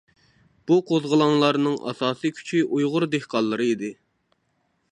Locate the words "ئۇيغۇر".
2.69-3.05